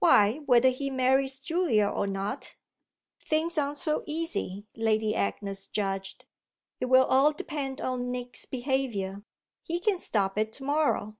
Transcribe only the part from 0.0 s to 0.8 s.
"Why whether